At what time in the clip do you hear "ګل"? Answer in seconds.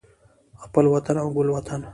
1.35-1.47